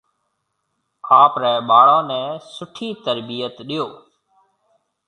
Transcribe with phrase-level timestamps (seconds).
[1.21, 2.21] آپرَي ٻاݪون نَي
[2.53, 3.85] سوٺِي ترتِيب ڏيو۔